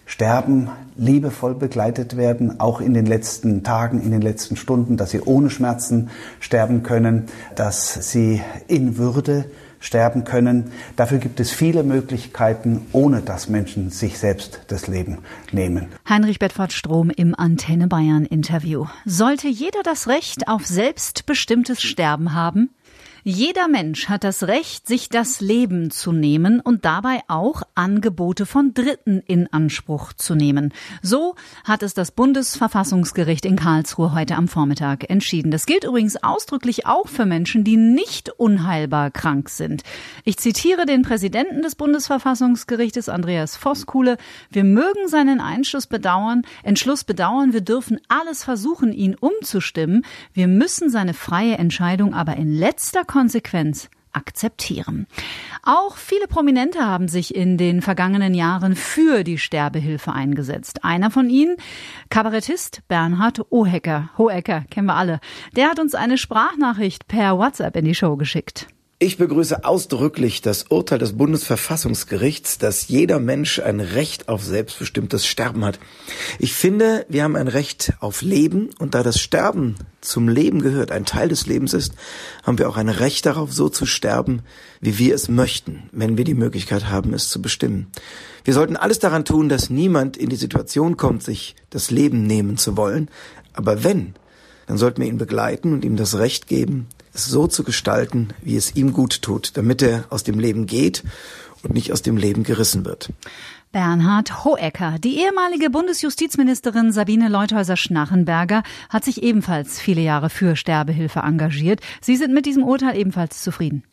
sterben, 0.05 0.69
liebevoll 0.95 1.55
begleitet 1.55 2.15
werden, 2.15 2.59
auch 2.59 2.79
in 2.79 2.93
den 2.93 3.05
letzten 3.05 3.63
Tagen, 3.63 4.01
in 4.01 4.12
den 4.12 4.21
letzten 4.21 4.55
Stunden, 4.55 4.97
dass 4.97 5.12
sie 5.12 5.21
ohne 5.21 5.50
Schmerzen 5.50 6.09
sterben 6.39 6.83
können, 6.83 7.25
dass 7.55 8.12
sie 8.12 8.41
in 8.67 8.97
Würde 8.97 9.45
sterben 9.79 10.24
können. 10.24 10.71
Dafür 10.95 11.19
gibt 11.19 11.39
es 11.39 11.51
viele 11.51 11.83
Möglichkeiten, 11.83 12.85
ohne 12.91 13.21
dass 13.21 13.50
Menschen 13.50 13.91
sich 13.91 14.17
selbst 14.17 14.62
das 14.67 14.88
Leben 14.88 15.19
nehmen. 15.51 15.88
Heinrich 16.09 16.39
Bedford 16.39 16.74
Strom 16.74 17.09
im 17.09 17.35
Antenne 17.35 17.88
Bayern 17.88 18.25
Interview. 18.25 18.85
Sollte 19.05 19.47
jeder 19.47 19.83
das 19.83 20.07
Recht 20.07 20.47
auf 20.47 20.65
selbstbestimmtes 20.65 21.81
Sterben 21.81 22.33
haben? 22.33 22.69
Jeder 23.27 23.67
Mensch 23.67 24.08
hat 24.08 24.24
das 24.24 24.44
Recht, 24.44 24.86
sich 24.88 25.10
das 25.10 25.41
Leben 25.41 25.89
zu 25.89 26.12
nehmen 26.12 26.60
und 26.60 26.86
dabei 26.86 27.22
auch 27.27 27.63
Angebote 27.74 28.46
von 28.46 28.75
Dritten 28.75 29.20
in 29.25 29.51
Anspruch 29.51 30.13
zu 30.13 30.36
nehmen. 30.36 30.72
So 31.01 31.34
hat 31.63 31.82
es 31.82 31.96
das 31.96 32.12
Bundesverfassungsgericht 32.12 33.44
in 33.48 33.55
Karlsruhe 33.55 34.13
heute 34.13 34.36
am 34.36 34.48
Vormittag 34.48 35.10
entschieden. 35.10 35.50
Das 35.50 35.65
gilt 35.65 35.86
übrigens 35.86 36.22
ausdrücklich 36.22 36.86
auch 36.86 37.08
für 37.08 37.25
Menschen, 37.25 37.63
die 37.63 37.77
nicht 37.77 38.29
unheilbar 38.29 39.10
krank 39.10 39.50
sind. 39.50 39.82
Ich 40.24 40.38
zitiere 40.38 40.86
den 40.86 41.01
Präsidenten 41.01 41.63
des 41.63 41.74
Bundesverfassungsgerichtes, 41.74 43.10
Andreas 43.10 43.55
Voskuhle. 43.55 44.17
Wir 44.51 44.63
mögen 44.63 45.08
seinen 45.08 45.41
Einschluss 45.41 45.88
bedauern, 45.88 46.44
Entschluss 46.62 47.03
bedauern. 47.03 47.53
Wir 47.53 47.62
dürfen 47.62 48.00
alles 48.08 48.44
versuchen, 48.44 48.94
ihn 48.94 49.15
umzustimmen. 49.15 50.05
Wir 50.32 50.48
müssen 50.48 50.91
seine 50.91 51.15
freie 51.15 51.58
Entscheidung 51.58 52.13
aber 52.13 52.36
in 52.38 52.55
letzter 52.55 53.03
Konsequenz 53.15 53.89
akzeptieren. 54.12 55.07
Auch 55.63 55.95
viele 55.95 56.27
Prominente 56.27 56.86
haben 56.86 57.07
sich 57.07 57.34
in 57.34 57.57
den 57.57 57.81
vergangenen 57.81 58.34
Jahren 58.34 58.75
für 58.75 59.24
die 59.24 59.38
Sterbehilfe 59.38 60.12
eingesetzt. 60.12 60.84
Einer 60.84 61.10
von 61.12 61.29
ihnen, 61.29 61.55
Kabarettist 62.10 62.81
Bernhard 62.89 63.39
Hohecker, 63.51 64.10
Hohecker, 64.17 64.65
kennen 64.69 64.88
wir 64.88 64.95
alle. 64.95 65.22
Der 65.55 65.69
hat 65.69 65.79
uns 65.79 65.95
eine 65.95 66.17
Sprachnachricht 66.17 67.07
per 67.07 67.38
WhatsApp 67.38 67.77
in 67.77 67.86
die 67.86 67.95
Show 67.95 68.17
geschickt. 68.17 68.67
Ich 68.97 69.17
begrüße 69.17 69.65
ausdrücklich 69.65 70.41
das 70.41 70.67
Urteil 70.69 70.99
des 70.99 71.17
Bundesverfassungsgerichts, 71.17 72.59
dass 72.59 72.87
jeder 72.87 73.19
Mensch 73.19 73.59
ein 73.59 73.81
Recht 73.81 74.29
auf 74.29 74.41
selbstbestimmtes 74.41 75.27
Sterben 75.27 75.65
hat. 75.65 75.79
Ich 76.39 76.53
finde, 76.53 77.05
wir 77.09 77.25
haben 77.25 77.35
ein 77.35 77.49
Recht 77.49 77.91
auf 77.99 78.21
Leben 78.21 78.69
und 78.79 78.95
da 78.95 79.03
das 79.03 79.19
Sterben 79.19 79.75
zum 79.99 80.29
Leben 80.29 80.61
gehört, 80.61 80.93
ein 80.93 81.03
Teil 81.03 81.27
des 81.27 81.45
Lebens 81.45 81.73
ist, 81.73 81.93
haben 82.43 82.57
wir 82.57 82.69
auch 82.69 82.77
ein 82.77 82.87
Recht 82.87 83.25
darauf, 83.25 83.51
so 83.51 83.67
zu 83.67 83.85
sterben, 83.85 84.43
wie 84.79 84.97
wir 84.97 85.13
es 85.13 85.27
möchten, 85.27 85.89
wenn 85.91 86.17
wir 86.17 86.23
die 86.23 86.33
Möglichkeit 86.33 86.87
haben, 86.87 87.13
es 87.13 87.27
zu 87.27 87.41
bestimmen. 87.41 87.87
Wir 88.45 88.53
sollten 88.53 88.77
alles 88.77 88.99
daran 88.99 89.25
tun, 89.25 89.49
dass 89.49 89.69
niemand 89.69 90.15
in 90.15 90.29
die 90.29 90.37
Situation 90.37 90.95
kommt, 90.95 91.21
sich 91.21 91.57
das 91.69 91.91
Leben 91.91 92.25
nehmen 92.25 92.55
zu 92.55 92.77
wollen. 92.77 93.09
Aber 93.51 93.83
wenn, 93.83 94.15
dann 94.67 94.77
sollten 94.77 95.01
wir 95.01 95.07
ihn 95.07 95.17
begleiten 95.17 95.74
und 95.74 95.86
ihm 95.86 95.95
das 95.95 96.17
Recht 96.17 96.48
geben, 96.48 96.88
es 97.13 97.25
so 97.25 97.48
zu 97.48 97.63
gestalten, 97.63 98.29
wie 98.41 98.55
es 98.55 98.75
ihm 98.75 98.93
gut 98.93 99.22
tut, 99.22 99.57
damit 99.57 99.81
er 99.81 100.05
aus 100.10 100.24
dem 100.24 100.39
Leben 100.39 100.65
geht 100.65 101.03
und 101.63 101.74
nicht 101.74 101.91
aus 101.91 102.01
dem 102.01 102.17
Leben 102.17 102.43
gerissen 102.43 102.86
wird. 102.86 103.10
Bernhard 103.72 104.45
Hohecker. 104.45 105.00
Die 105.00 105.17
ehemalige 105.17 105.69
Bundesjustizministerin 105.69 106.93
Sabine 106.93 107.27
Leuthäuser-Schnarrenberger 107.27 108.63
hat 108.89 109.03
sich 109.03 109.22
ebenfalls 109.22 109.81
viele 109.81 110.01
Jahre 110.01 110.29
für 110.29 110.55
Sterbehilfe 110.55 111.19
engagiert. 111.19 111.81
Sie 112.00 112.15
sind 112.15 112.34
mit 112.34 112.45
diesem 112.45 112.63
Urteil 112.63 112.98
ebenfalls 112.98 113.43
zufrieden. 113.43 113.84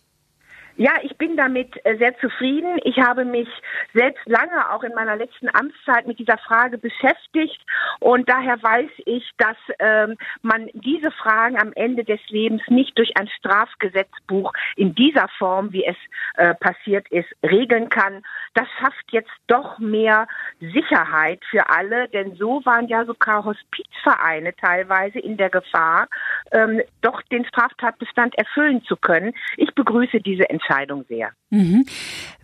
Ja, 0.77 0.93
ich 1.03 1.17
bin 1.19 1.37
damit 1.37 1.69
äh, 1.85 1.97
sehr 1.99 2.17
zufrieden. 2.19 2.79
Ich 2.85 2.99
habe 2.99 3.25
mich 3.25 3.49
selbst 3.93 4.25
lange 4.27 4.71
auch 4.71 4.83
in 4.83 4.95
meiner 4.95 5.17
letzten 5.17 5.49
Amtszeit 5.55 6.07
mit 6.07 6.19
dieser 6.19 6.39
Frage 6.39 6.79
beschäftigt 6.79 7.61
und 8.01 8.29
daher 8.29 8.63
weiß 8.63 8.91
ich, 9.05 9.31
dass 9.37 9.57
ähm, 9.79 10.17
man 10.41 10.71
diese 10.73 11.11
Fragen 11.11 11.61
am 11.61 11.73
Ende 11.75 12.05
des 12.05 12.21
Lebens 12.29 12.63
nicht 12.69 12.97
durch 12.97 13.17
ein 13.19 13.29
Strafgesetzbuch 13.39 14.53
in 14.77 14.95
dieser 14.95 15.29
Form, 15.37 15.73
wie 15.73 15.85
es 15.85 15.97
äh, 16.37 16.55
passiert 16.55 17.07
ist, 17.11 17.29
regeln 17.43 17.91
kann. 17.91 18.23
Das 18.55 18.67
schafft 18.79 19.13
jetzt 19.13 19.33
doch 19.49 19.79
mehr 19.79 20.27
Sicherheit 20.61 21.43
für 21.51 21.69
alle, 21.69 22.09
denn 22.09 22.35
so 22.37 22.65
waren 22.65 22.89
ja 22.89 23.05
sogar 23.05 23.45
Hospizvereine 23.45 24.55
teilweise 24.57 25.19
in 25.19 25.37
der 25.37 25.51
Gefahr, 25.51 26.09
ähm, 26.53 26.81
doch 27.03 27.21
den 27.31 27.45
Straftatbestand 27.45 28.37
erfüllen 28.39 28.83
zu 28.85 28.97
können. 28.97 29.35
Ich 29.59 29.75
begrüße 29.75 30.21
diese 30.21 30.49
Entscheidung. 30.49 30.62
Entscheidung 30.63 31.05
sehr. 31.09 31.33
Mhm. 31.51 31.85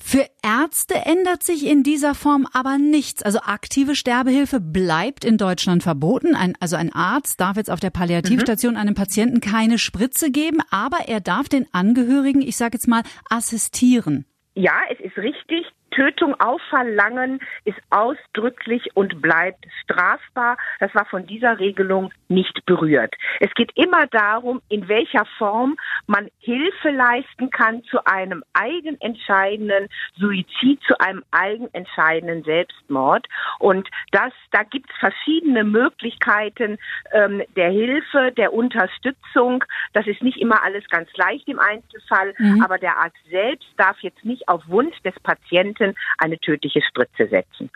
Für 0.01 0.27
Ärzte 0.43 0.95
ändert 0.95 1.43
sich 1.43 1.67
in 1.67 1.83
dieser 1.83 2.15
Form 2.15 2.47
aber 2.53 2.79
nichts. 2.79 3.23
Also 3.23 3.41
aktive 3.41 3.95
Sterbehilfe 3.95 4.61
bleibt 4.61 5.25
in 5.25 5.39
Deutschland 5.39 5.83
verboten. 5.83 6.35
Ein, 6.35 6.55
also 6.61 6.77
ein 6.77 6.93
Arzt 6.93 7.41
darf 7.41 7.57
jetzt 7.57 7.71
auf 7.71 7.81
der 7.81 7.91
Palliativstation 7.91 8.75
mhm. 8.75 8.81
einem 8.81 8.95
Patienten 8.95 9.41
keine 9.41 9.79
Spritze 9.79 10.31
geben, 10.31 10.59
aber 10.71 11.09
er 11.09 11.21
darf 11.21 11.49
den 11.49 11.67
Angehörigen, 11.73 12.43
ich 12.43 12.57
sage 12.57 12.75
jetzt 12.75 12.89
mal, 12.89 13.03
assistieren. 13.31 14.25
Ja, 14.55 14.75
es 14.91 14.99
ist 15.01 15.17
richtig. 15.17 15.67
Tötung 15.99 16.39
auf 16.39 16.61
Verlangen 16.71 17.41
ist 17.65 17.79
ausdrücklich 17.91 18.89
und 18.95 19.21
bleibt 19.21 19.67
strafbar. 19.83 20.57
Das 20.79 20.95
war 20.95 21.07
von 21.07 21.27
dieser 21.27 21.59
Regelung 21.59 22.13
nicht 22.29 22.65
berührt. 22.67 23.17
Es 23.41 23.53
geht 23.55 23.73
immer 23.75 24.07
darum, 24.07 24.63
in 24.69 24.87
welcher 24.87 25.25
Form 25.39 25.77
man 26.07 26.29
Hilfe 26.39 26.91
leisten 26.91 27.51
kann 27.51 27.83
zu 27.85 28.05
einem 28.05 28.45
eigenentscheidenden 28.53 29.89
Suizid, 30.17 30.81
zu 30.87 31.01
einem 31.01 31.25
eigenentscheidenden 31.33 32.45
Selbstmord. 32.45 33.27
Und 33.59 33.89
das, 34.13 34.33
da 34.53 34.63
gibt 34.63 34.89
es 34.91 34.97
verschiedene 34.99 35.65
Möglichkeiten 35.65 36.79
ähm, 37.11 37.43
der 37.57 37.71
Hilfe, 37.71 38.31
der 38.37 38.53
Unterstützung. 38.53 39.65
Das 39.95 40.07
ist 40.07 40.23
nicht 40.23 40.39
immer 40.39 40.63
alles 40.63 40.87
ganz 40.91 41.09
leicht 41.17 41.49
im 41.49 41.59
Einzelfall, 41.59 42.35
mhm. 42.39 42.63
aber 42.63 42.79
der 42.79 42.99
Arzt 42.99 43.19
selbst 43.29 43.69
darf 43.77 43.99
jetzt 44.01 44.25
nicht 44.25 44.49
auf 44.49 44.63
Wunsch 44.69 44.97
des 45.03 45.19
Patienten 45.21 45.88
Patienten 45.89 45.95
eine 46.19 46.39
tödliche 46.39 46.81
Spritze 46.83 47.29
setzen. 47.29 47.71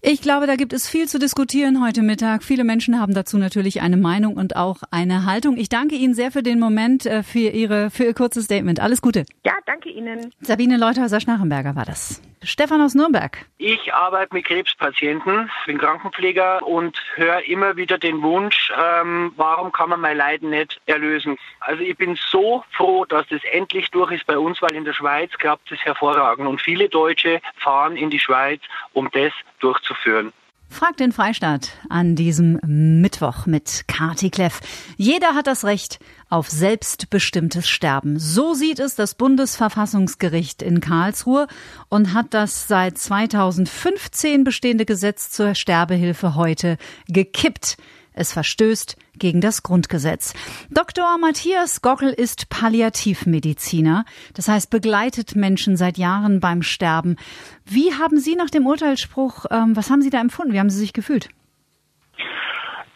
Ich 0.00 0.22
glaube, 0.22 0.46
da 0.46 0.56
gibt 0.56 0.72
es 0.72 0.88
viel 0.88 1.08
zu 1.08 1.18
diskutieren 1.18 1.84
heute 1.84 2.02
Mittag. 2.02 2.42
Viele 2.42 2.64
Menschen 2.64 3.00
haben 3.00 3.14
dazu 3.14 3.38
natürlich 3.38 3.82
eine 3.82 3.96
Meinung 3.96 4.36
und 4.36 4.56
auch 4.56 4.78
eine 4.90 5.26
Haltung. 5.26 5.56
Ich 5.56 5.68
danke 5.68 5.94
Ihnen 5.94 6.14
sehr 6.14 6.30
für 6.30 6.42
den 6.42 6.58
Moment, 6.58 7.06
äh, 7.06 7.22
für 7.22 7.50
Ihre, 7.50 7.90
für 7.90 8.04
Ihr 8.04 8.14
kurzes 8.14 8.44
Statement. 8.44 8.80
Alles 8.80 9.02
Gute. 9.02 9.24
Ja, 9.44 9.54
danke 9.66 9.90
Ihnen. 9.90 10.32
Sabine 10.40 10.76
Leuthäuser-Schnarrenberger 10.76 11.76
war 11.76 11.84
das. 11.84 12.22
Stefan 12.44 12.80
aus 12.80 12.94
Nürnberg. 12.94 13.38
Ich 13.58 13.94
arbeite 13.94 14.34
mit 14.34 14.46
Krebspatienten, 14.46 15.48
bin 15.66 15.78
Krankenpfleger 15.78 16.66
und 16.66 17.00
höre 17.14 17.46
immer 17.46 17.76
wieder 17.76 17.98
den 17.98 18.20
Wunsch, 18.22 18.72
ähm, 18.76 19.32
warum 19.36 19.70
kann 19.70 19.90
man 19.90 20.00
mein 20.00 20.16
Leiden 20.16 20.50
nicht 20.50 20.80
erlösen? 20.86 21.38
Also 21.60 21.82
ich 21.82 21.96
bin 21.96 22.16
so 22.16 22.64
froh, 22.72 23.04
dass 23.04 23.28
das 23.28 23.42
endlich 23.52 23.92
durch 23.92 24.10
ist 24.10 24.26
bei 24.26 24.36
uns, 24.36 24.60
weil 24.60 24.74
in 24.74 24.84
der 24.84 24.92
Schweiz 24.92 25.30
klappt 25.38 25.70
es 25.70 25.78
hervorragend 25.80 26.48
und 26.48 26.60
viele 26.60 26.88
Deutsche 26.88 27.40
fahren 27.56 27.96
in 27.96 28.10
die 28.10 28.18
Schweiz, 28.18 28.60
um 28.92 29.08
das 29.12 29.32
durchzuführen. 29.60 30.32
Fragt 30.72 31.00
den 31.00 31.12
Freistaat 31.12 31.68
an 31.90 32.16
diesem 32.16 32.58
Mittwoch 32.66 33.44
mit 33.44 33.84
Kati 33.88 34.30
Kleff. 34.30 34.60
Jeder 34.96 35.34
hat 35.34 35.46
das 35.46 35.66
Recht 35.66 35.98
auf 36.30 36.48
selbstbestimmtes 36.48 37.68
Sterben. 37.68 38.18
So 38.18 38.54
sieht 38.54 38.78
es 38.78 38.94
das 38.94 39.14
Bundesverfassungsgericht 39.14 40.62
in 40.62 40.80
Karlsruhe 40.80 41.46
und 41.90 42.14
hat 42.14 42.28
das 42.30 42.68
seit 42.68 42.96
2015 42.96 44.44
bestehende 44.44 44.86
Gesetz 44.86 45.30
zur 45.30 45.54
Sterbehilfe 45.54 46.36
heute 46.36 46.78
gekippt. 47.06 47.76
Es 48.14 48.32
verstößt 48.32 48.96
gegen 49.18 49.40
das 49.40 49.62
Grundgesetz. 49.62 50.34
Dr. 50.70 51.18
Matthias 51.18 51.82
Gockel 51.82 52.10
ist 52.10 52.48
Palliativmediziner, 52.48 54.04
das 54.34 54.48
heißt 54.48 54.70
begleitet 54.70 55.36
Menschen 55.36 55.76
seit 55.76 55.98
Jahren 55.98 56.40
beim 56.40 56.62
Sterben. 56.62 57.16
Wie 57.64 57.92
haben 57.94 58.18
Sie 58.18 58.36
nach 58.36 58.50
dem 58.50 58.66
Urteilsspruch, 58.66 59.46
ähm, 59.50 59.76
was 59.76 59.90
haben 59.90 60.02
Sie 60.02 60.10
da 60.10 60.20
empfunden? 60.20 60.52
Wie 60.52 60.58
haben 60.58 60.70
Sie 60.70 60.80
sich 60.80 60.92
gefühlt? 60.92 61.28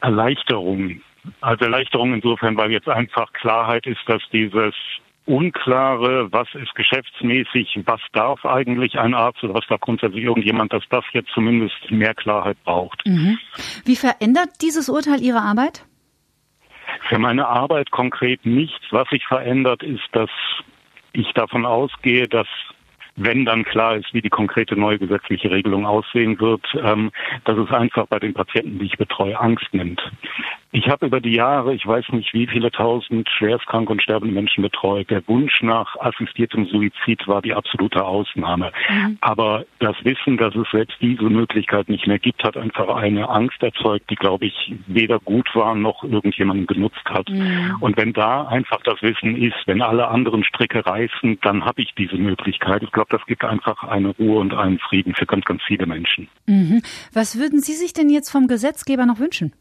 Erleichterung. 0.01 1.01
Also 1.41 1.65
Erleichterung 1.65 2.15
insofern, 2.15 2.57
weil 2.57 2.71
jetzt 2.71 2.89
einfach 2.89 3.33
Klarheit 3.33 3.87
ist, 3.87 4.01
dass 4.07 4.23
dieses 4.33 4.75
Unklare, 5.27 6.33
was 6.33 6.49
ist 6.55 6.75
geschäftsmäßig, 6.75 7.81
was 7.85 8.01
darf 8.13 8.45
eigentlich 8.47 8.99
ein 8.99 9.13
Arzt 9.13 9.43
oder 9.43 9.55
was 9.55 9.67
darf 9.67 9.81
grundsätzlich 9.81 10.25
irgendjemand, 10.25 10.73
dass 10.73 10.85
das 10.89 11.05
jetzt 11.13 11.31
zumindest 11.35 11.91
mehr 11.91 12.15
Klarheit 12.15 12.57
braucht. 12.65 13.05
Mhm. 13.05 13.39
Wie 13.85 13.97
verändert 13.97 14.51
dieses 14.63 14.89
Urteil 14.89 15.21
Ihre 15.21 15.41
Arbeit? 15.41 15.85
Für 17.09 17.19
meine 17.19 17.47
Arbeit 17.47 17.91
konkret 17.91 18.47
nichts. 18.47 18.85
Was 18.91 19.09
sich 19.09 19.27
verändert, 19.27 19.83
ist, 19.83 20.09
dass 20.13 20.31
ich 21.13 21.33
davon 21.33 21.67
ausgehe, 21.67 22.29
dass 22.29 22.47
wenn 23.17 23.45
dann 23.45 23.65
klar 23.65 23.97
ist, 23.97 24.13
wie 24.13 24.23
die 24.23 24.31
konkrete 24.31 24.77
neue 24.77 24.99
gesetzliche 24.99 25.51
Regelung 25.51 25.87
aussehen 25.87 26.39
wird, 26.41 26.63
ähm, 26.83 27.11
dass 27.45 27.59
es 27.59 27.71
einfach 27.71 28.07
bei 28.07 28.19
den 28.19 28.35
Patienten, 28.35 28.79
die 28.79 28.87
ich 28.87 28.99
betreue, 28.99 29.39
Angst 29.39 29.67
nimmt. 29.73 30.01
Ich 30.73 30.89
habe 30.89 31.07
über 31.07 31.21
die 31.21 31.33
Jahre, 31.33 31.75
ich 31.75 31.87
weiß 31.87 32.11
nicht 32.11 32.35
wie 32.35 32.47
viele 32.47 32.71
tausend 32.71 33.31
schwerstkrank 33.31 33.89
und 33.89 34.03
sterbende 34.03 34.35
Menschen 34.35 34.63
betreut. 34.63 35.09
Der 35.09 35.27
Wunsch 35.27 35.63
nach 35.63 35.97
assistiertem 36.01 36.67
Suizid 36.67 37.27
war 37.27 37.41
die 37.41 37.55
absolute 37.55 38.05
Ausnahme. 38.05 38.73
Mhm. 38.91 39.17
Aber 39.23 39.65
das 39.79 39.97
Wissen, 40.05 40.37
dass 40.37 40.55
es 40.55 40.69
selbst 40.71 40.99
diese 41.01 41.25
Möglichkeit 41.25 41.89
nicht 41.89 42.07
mehr 42.07 42.19
gibt, 42.19 42.45
hat 42.45 42.59
einfach 42.59 42.95
eine 42.95 43.29
Angst 43.29 43.63
erzeugt, 43.63 44.11
die, 44.11 44.17
glaube 44.17 44.47
ich, 44.47 44.75
weder 44.87 45.19
gut 45.19 45.49
war 45.55 45.75
noch 45.75 46.05
irgendjemanden 46.05 46.67
genutzt 46.67 47.05
hat. 47.07 47.31
Mhm. 47.31 47.77
Und 47.81 47.97
wenn 47.97 48.13
da 48.13 48.43
einfach 48.43 48.83
das 48.83 49.01
Wissen 49.01 49.35
ist, 49.37 49.57
wenn 49.65 49.81
alle 49.81 50.09
anderen 50.09 50.45
Stricke 50.45 50.85
reißen, 50.85 51.39
dann 51.41 51.65
habe 51.65 51.81
ich 51.81 51.95
diese 51.95 52.17
Möglichkeit. 52.17 52.83
Ich 52.83 52.93
glaube, 52.93 53.06
das 53.11 53.21
gibt 53.27 53.45
einfach 53.45 53.83
eine 53.83 54.09
Ruhe 54.09 54.41
und 54.41 54.55
einen 54.55 54.79
Frieden 54.79 55.15
für 55.15 55.27
ganz, 55.27 55.45
ganz 55.45 55.63
viele 55.67 55.87
Menschen. 55.87 56.29
Mhm. 56.47 56.83
Was 57.13 57.39
würden 57.39 57.61
Sie 57.61 57.75
sich 57.75 57.93
denn 57.93 58.11
jetzt 58.11 58.31
vom 58.31 58.47
Gesetzgeber 58.47 59.07
noch 59.07 59.19
wünschen? 59.19 59.53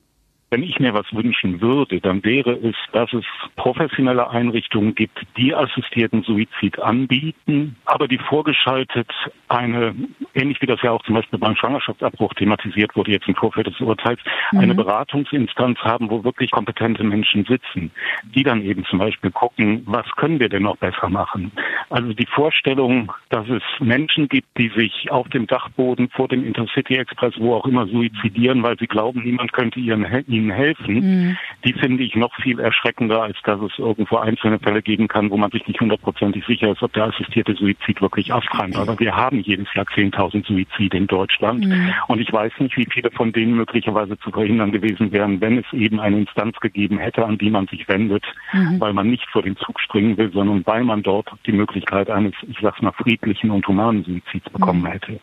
Wenn 0.51 0.61
ich 0.61 0.79
mir 0.79 0.93
was 0.93 1.11
wünschen 1.11 1.59
würde, 1.59 1.99
dann 1.99 2.23
wäre 2.23 2.51
es, 2.51 2.75
dass 2.91 3.11
es 3.13 3.25
professionelle 3.55 4.29
Einrichtungen 4.29 4.93
gibt, 4.93 5.19
die 5.37 5.55
assistierten 5.55 6.23
Suizid 6.23 6.79
anbieten, 6.79 7.75
aber 7.85 8.07
die 8.07 8.19
vorgeschaltet 8.19 9.09
eine, 9.47 9.95
ähnlich 10.35 10.61
wie 10.61 10.67
das 10.67 10.81
ja 10.83 10.91
auch 10.91 11.03
zum 11.03 11.15
Beispiel 11.15 11.39
beim 11.39 11.55
Schwangerschaftsabbruch 11.55 12.33
thematisiert 12.35 12.95
wurde, 12.95 13.11
jetzt 13.11 13.27
im 13.27 13.35
Vorfeld 13.35 13.67
des 13.67 13.79
Urteils, 13.79 14.19
mhm. 14.51 14.59
eine 14.59 14.75
Beratungsinstanz 14.75 15.79
haben, 15.79 16.09
wo 16.09 16.23
wirklich 16.23 16.51
kompetente 16.51 17.03
Menschen 17.03 17.45
sitzen, 17.45 17.91
die 18.35 18.43
dann 18.43 18.61
eben 18.61 18.85
zum 18.85 18.99
Beispiel 18.99 19.31
gucken, 19.31 19.81
was 19.85 20.05
können 20.15 20.39
wir 20.39 20.49
denn 20.49 20.63
noch 20.63 20.77
besser 20.77 21.09
machen. 21.09 21.51
Also 21.89 22.13
die 22.13 22.27
Vorstellung, 22.27 23.11
dass 23.29 23.47
es 23.49 23.63
Menschen 23.79 24.29
gibt, 24.29 24.47
die 24.57 24.69
sich 24.69 25.09
auf 25.11 25.27
dem 25.29 25.47
Dachboden 25.47 26.09
vor 26.09 26.27
dem 26.27 26.45
Intercity 26.45 26.95
Express, 26.95 27.33
wo 27.37 27.55
auch 27.55 27.65
immer, 27.65 27.87
suizidieren, 27.87 28.61
weil 28.61 28.77
sie 28.77 28.87
glauben, 28.87 29.23
niemand 29.23 29.51
könnte 29.51 29.79
ihren 29.79 30.05
ihnen 30.35 30.44
helfen, 30.51 30.95
mhm. 30.95 31.37
die 31.63 31.73
finde 31.73 32.03
ich 32.03 32.15
noch 32.15 32.33
viel 32.41 32.59
erschreckender, 32.59 33.23
als 33.23 33.37
dass 33.43 33.61
es 33.61 33.77
irgendwo 33.77 34.17
einzelne 34.17 34.59
Fälle 34.59 34.81
geben 34.81 35.07
kann, 35.07 35.29
wo 35.29 35.37
man 35.37 35.51
sich 35.51 35.65
nicht 35.67 35.79
hundertprozentig 35.79 36.45
sicher 36.45 36.71
ist, 36.71 36.83
ob 36.83 36.93
der 36.93 37.05
assistierte 37.05 37.53
Suizid 37.55 38.01
wirklich 38.01 38.31
auftreibt. 38.31 38.77
Aber 38.77 38.99
wir 38.99 39.15
haben 39.15 39.39
jedes 39.39 39.67
Jahr 39.73 39.85
10.000 39.85 40.45
Suizide 40.45 40.97
in 40.97 41.07
Deutschland. 41.07 41.65
Mhm. 41.65 41.93
Und 42.07 42.19
ich 42.19 42.31
weiß 42.31 42.53
nicht, 42.59 42.77
wie 42.77 42.87
viele 42.91 43.11
von 43.11 43.31
denen 43.31 43.55
möglicherweise 43.55 44.17
zu 44.19 44.31
verhindern 44.31 44.71
gewesen 44.71 45.11
wären, 45.11 45.41
wenn 45.41 45.57
es 45.57 45.65
eben 45.73 45.99
eine 45.99 46.19
Instanz 46.19 46.59
gegeben 46.59 46.97
hätte, 46.97 47.25
an 47.25 47.37
die 47.37 47.49
man 47.49 47.67
sich 47.67 47.87
wendet, 47.87 48.23
mhm. 48.53 48.79
weil 48.79 48.93
man 48.93 49.09
nicht 49.09 49.27
vor 49.31 49.41
den 49.41 49.55
Zug 49.57 49.79
springen 49.79 50.17
will, 50.17 50.31
sondern 50.31 50.65
weil 50.65 50.83
man 50.83 51.03
dort 51.03 51.29
die 51.45 51.51
Möglichkeit 51.51 52.09
eines, 52.09 52.33
ich 52.47 52.57
sag's 52.61 52.81
mal, 52.81 52.93
friedlichen 52.93 53.51
und 53.51 53.67
humanen 53.67 54.03
Suizids 54.03 54.49
bekommen 54.49 54.81
mhm. 54.81 54.87
hätte. 54.87 55.19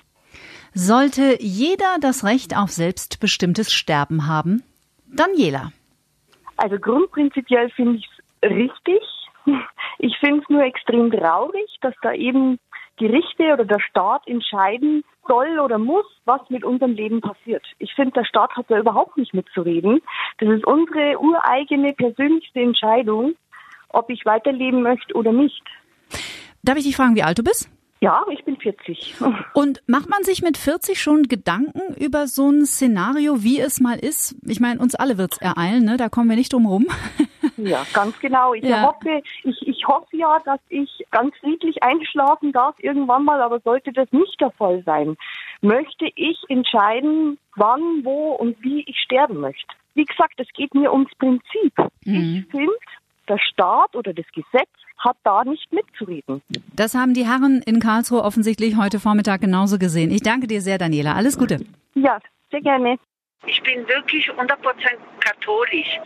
Sollte 0.74 1.36
jeder 1.40 1.98
das 2.00 2.24
Recht 2.24 2.56
auf 2.56 2.70
selbstbestimmtes 2.70 3.72
Sterben 3.72 4.26
haben? 4.26 4.62
Daniela. 5.12 5.72
Also 6.56 6.78
grundprinzipiell 6.78 7.70
finde 7.70 7.98
ich 7.98 8.08
es 8.40 8.50
richtig. 8.50 9.02
Ich 9.98 10.16
finde 10.18 10.40
es 10.42 10.48
nur 10.48 10.62
extrem 10.62 11.10
traurig, 11.10 11.68
dass 11.80 11.94
da 12.02 12.12
eben 12.12 12.58
Gerichte 12.96 13.52
oder 13.52 13.64
der 13.64 13.80
Staat 13.80 14.26
entscheiden 14.28 15.02
soll 15.26 15.58
oder 15.58 15.78
muss, 15.78 16.06
was 16.24 16.40
mit 16.50 16.64
unserem 16.64 16.92
Leben 16.92 17.20
passiert. 17.20 17.64
Ich 17.78 17.92
finde, 17.94 18.12
der 18.12 18.24
Staat 18.24 18.54
hat 18.54 18.66
da 18.68 18.78
überhaupt 18.78 19.16
nicht 19.16 19.34
mitzureden. 19.34 20.00
Das 20.38 20.48
ist 20.48 20.64
unsere 20.66 21.18
ureigene 21.18 21.92
persönlichste 21.94 22.60
Entscheidung, 22.60 23.34
ob 23.88 24.10
ich 24.10 24.24
weiterleben 24.24 24.82
möchte 24.82 25.14
oder 25.14 25.32
nicht. 25.32 25.62
Darf 26.62 26.76
ich 26.76 26.84
dich 26.84 26.96
fragen, 26.96 27.16
wie 27.16 27.22
alt 27.22 27.38
du 27.38 27.42
bist? 27.42 27.71
Ja, 28.02 28.24
ich 28.32 28.44
bin 28.44 28.56
40. 28.56 29.14
Und 29.54 29.80
macht 29.86 30.10
man 30.10 30.24
sich 30.24 30.42
mit 30.42 30.58
40 30.58 31.00
schon 31.00 31.22
Gedanken 31.22 31.94
über 31.94 32.26
so 32.26 32.50
ein 32.50 32.66
Szenario, 32.66 33.44
wie 33.44 33.60
es 33.60 33.78
mal 33.78 33.96
ist? 33.96 34.34
Ich 34.44 34.58
meine, 34.58 34.80
uns 34.80 34.96
alle 34.96 35.18
wird's 35.18 35.38
ereilen, 35.38 35.84
ne? 35.84 35.96
Da 35.98 36.08
kommen 36.08 36.28
wir 36.28 36.34
nicht 36.34 36.52
drum 36.52 36.66
rum. 36.66 36.86
Ja, 37.58 37.84
ganz 37.92 38.18
genau. 38.18 38.54
Ich 38.54 38.64
ja. 38.64 38.82
hoffe, 38.82 39.20
ich, 39.44 39.68
ich 39.68 39.86
hoffe 39.86 40.16
ja, 40.16 40.38
dass 40.44 40.58
ich 40.68 41.04
ganz 41.10 41.36
friedlich 41.38 41.82
einschlafen 41.82 42.50
darf 42.50 42.74
irgendwann 42.78 43.24
mal, 43.24 43.40
aber 43.40 43.60
sollte 43.60 43.92
das 43.92 44.10
nicht 44.10 44.40
der 44.40 44.50
Fall 44.52 44.82
sein, 44.84 45.16
möchte 45.60 46.06
ich 46.14 46.38
entscheiden, 46.48 47.38
wann, 47.56 48.04
wo 48.04 48.32
und 48.32 48.56
wie 48.62 48.84
ich 48.86 48.98
sterben 48.98 49.40
möchte. 49.40 49.74
Wie 49.94 50.04
gesagt, 50.04 50.34
es 50.38 50.48
geht 50.54 50.74
mir 50.74 50.92
ums 50.92 51.14
Prinzip. 51.18 51.74
Mhm. 52.04 52.46
Ich 52.46 52.50
finde, 52.50 52.72
der 53.28 53.38
Staat 53.38 53.94
oder 53.94 54.12
das 54.12 54.26
Gesetz 54.34 54.70
hat 54.98 55.16
da 55.24 55.44
nicht 55.44 55.72
mitzureden. 55.72 56.42
Das 56.76 56.94
haben 56.94 57.14
die 57.14 57.26
Herren 57.26 57.62
in 57.66 57.80
Karlsruhe 57.80 58.22
offensichtlich 58.22 58.76
heute 58.76 59.00
Vormittag 59.00 59.40
genauso 59.40 59.78
gesehen. 59.78 60.10
Ich 60.10 60.22
danke 60.22 60.46
dir 60.46 60.60
sehr, 60.60 60.78
Daniela. 60.78 61.14
Alles 61.14 61.38
Gute. 61.38 61.64
Ja, 61.94 62.18
sehr 62.50 62.60
gerne. 62.60 62.98
Ich 63.46 63.60
bin 63.62 63.86
wirklich 63.88 64.30
100% 64.30 64.56
katholisch. 65.20 65.98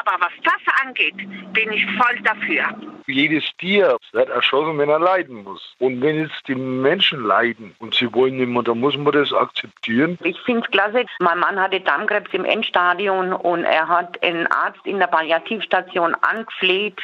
Aber 0.00 0.20
was 0.20 0.32
das 0.42 0.74
angeht, 0.84 1.16
bin 1.52 1.72
ich 1.72 1.84
voll 1.96 2.20
dafür. 2.22 2.64
Jedes 3.06 3.44
Tier 3.58 3.96
wird 4.12 4.28
erschossen, 4.30 4.78
wenn 4.78 4.88
er 4.88 5.00
leiden 5.00 5.42
muss. 5.42 5.74
Und 5.78 6.00
wenn 6.00 6.20
jetzt 6.20 6.46
die 6.46 6.54
Menschen 6.54 7.24
leiden 7.24 7.74
und 7.78 7.94
sie 7.94 8.12
wollen 8.14 8.36
nicht 8.36 8.48
mehr, 8.48 8.62
dann 8.62 8.80
muss 8.80 8.96
man 8.96 9.12
das 9.12 9.32
akzeptieren. 9.32 10.18
Ich 10.22 10.40
finde 10.42 10.62
es 10.62 10.70
klasse. 10.70 11.04
Mein 11.18 11.38
Mann 11.38 11.60
hatte 11.60 11.80
Darmkrebs 11.80 12.32
im 12.32 12.44
Endstadium 12.44 13.32
und 13.32 13.64
er 13.64 13.88
hat 13.88 14.22
einen 14.22 14.46
Arzt 14.46 14.84
in 14.86 14.98
der 14.98 15.08
Palliativstation 15.08 16.14
angefleht 16.22 17.00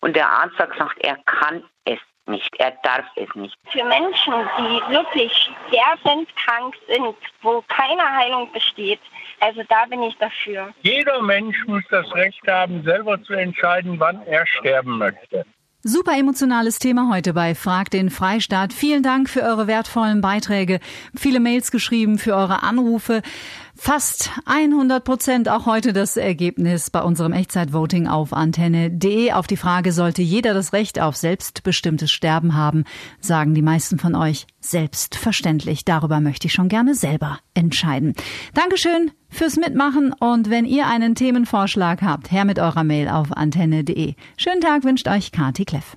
und 0.00 0.16
der 0.16 0.28
Arzt 0.28 0.58
hat 0.58 0.72
gesagt, 0.72 0.98
er 1.00 1.16
kann 1.24 1.62
es 1.84 1.98
nicht, 2.28 2.48
er 2.58 2.72
darf 2.82 3.04
es 3.16 3.28
nicht. 3.34 3.56
Für 3.72 3.84
Menschen, 3.84 4.34
die 4.58 4.92
wirklich 4.92 5.32
sterbenskrank 5.68 6.74
sind, 6.86 7.16
wo 7.42 7.62
keine 7.68 8.02
Heilung 8.02 8.50
besteht, 8.52 9.00
also 9.40 9.62
da 9.68 9.84
bin 9.86 10.02
ich 10.02 10.16
dafür. 10.18 10.72
Jeder 10.82 11.22
Mensch 11.22 11.56
muss 11.66 11.84
das 11.90 12.12
Recht 12.14 12.46
haben, 12.46 12.82
selber 12.82 13.22
zu 13.22 13.34
entscheiden, 13.34 13.98
wann 13.98 14.22
er 14.26 14.46
sterben 14.46 14.98
möchte. 14.98 15.44
Super 15.84 16.18
emotionales 16.18 16.80
Thema 16.80 17.08
heute 17.08 17.32
bei 17.32 17.54
Frag 17.54 17.90
den 17.90 18.10
Freistaat. 18.10 18.72
Vielen 18.72 19.04
Dank 19.04 19.30
für 19.30 19.42
eure 19.42 19.68
wertvollen 19.68 20.20
Beiträge, 20.20 20.80
viele 21.16 21.38
Mails 21.38 21.70
geschrieben, 21.70 22.18
für 22.18 22.34
eure 22.34 22.64
Anrufe. 22.64 23.22
Fast 23.80 24.32
100 24.44 25.04
Prozent 25.04 25.48
auch 25.48 25.64
heute 25.64 25.92
das 25.92 26.16
Ergebnis 26.16 26.90
bei 26.90 27.00
unserem 27.00 27.32
Echtzeitvoting 27.32 28.08
auf 28.08 28.32
antenne.de. 28.32 29.30
Auf 29.30 29.46
die 29.46 29.56
Frage, 29.56 29.92
sollte 29.92 30.20
jeder 30.20 30.52
das 30.52 30.72
Recht 30.72 31.00
auf 31.00 31.16
selbstbestimmtes 31.16 32.10
Sterben 32.10 32.56
haben, 32.56 32.84
sagen 33.20 33.54
die 33.54 33.62
meisten 33.62 34.00
von 34.00 34.16
euch 34.16 34.48
selbstverständlich. 34.60 35.84
Darüber 35.84 36.20
möchte 36.20 36.48
ich 36.48 36.54
schon 36.54 36.68
gerne 36.68 36.96
selber 36.96 37.38
entscheiden. 37.54 38.14
Dankeschön 38.52 39.12
fürs 39.28 39.56
Mitmachen 39.56 40.12
und 40.12 40.50
wenn 40.50 40.64
ihr 40.64 40.88
einen 40.88 41.14
Themenvorschlag 41.14 42.02
habt, 42.02 42.32
her 42.32 42.44
mit 42.44 42.58
eurer 42.58 42.84
Mail 42.84 43.08
auf 43.08 43.32
antenne.de. 43.32 44.16
Schönen 44.36 44.60
Tag 44.60 44.82
wünscht 44.82 45.06
euch 45.06 45.30
Kati 45.30 45.64
Kleff. 45.64 45.96